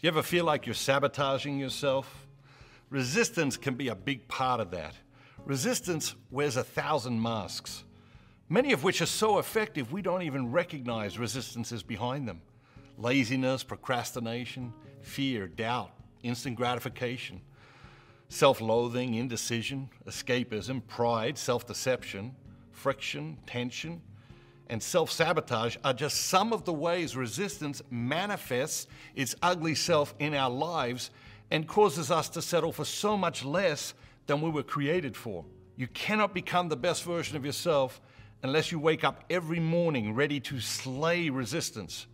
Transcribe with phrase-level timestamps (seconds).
[0.00, 2.26] Do you ever feel like you're sabotaging yourself?
[2.88, 4.94] Resistance can be a big part of that.
[5.44, 7.84] Resistance wears a thousand masks,
[8.48, 12.40] many of which are so effective we don't even recognize resistance is behind them.
[12.96, 15.90] Laziness, procrastination, fear, doubt,
[16.22, 17.42] instant gratification,
[18.30, 22.34] self loathing, indecision, escapism, pride, self deception,
[22.72, 24.00] friction, tension,
[24.70, 30.32] and self sabotage are just some of the ways resistance manifests its ugly self in
[30.32, 31.10] our lives
[31.50, 33.94] and causes us to settle for so much less
[34.26, 35.44] than we were created for.
[35.76, 38.00] You cannot become the best version of yourself
[38.44, 42.06] unless you wake up every morning ready to slay resistance.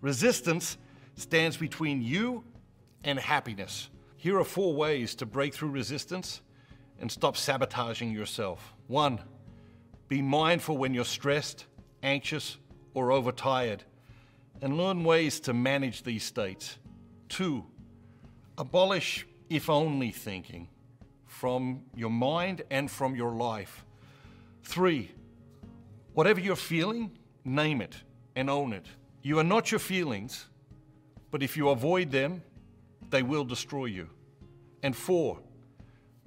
[0.00, 0.78] Resistance
[1.16, 2.44] stands between you
[3.02, 3.88] and happiness.
[4.16, 6.42] Here are four ways to break through resistance
[7.00, 8.72] and stop sabotaging yourself.
[8.86, 9.18] One,
[10.08, 11.66] be mindful when you're stressed,
[12.04, 12.58] anxious,
[12.94, 13.82] or overtired,
[14.62, 16.78] and learn ways to manage these states.
[17.28, 17.64] Two,
[18.56, 20.68] abolish if only thinking
[21.26, 23.84] from your mind and from your life.
[24.62, 25.10] Three,
[26.12, 27.10] whatever you're feeling,
[27.44, 27.96] name it
[28.36, 28.86] and own it.
[29.22, 30.46] You are not your feelings,
[31.30, 32.42] but if you avoid them,
[33.10, 34.08] they will destroy you.
[34.82, 35.40] And four,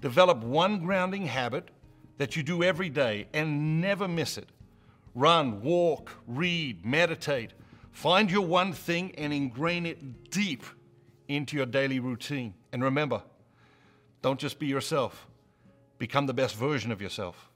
[0.02, 1.70] develop one grounding habit
[2.18, 4.50] that you do every day and never miss it.
[5.18, 7.54] Run, walk, read, meditate.
[7.92, 10.64] Find your one thing and ingrain it deep
[11.28, 12.54] into your daily routine.
[12.72, 13.24] And remember,
[14.22, 15.26] don't just be yourself,
[15.98, 17.50] become the best version of yourself.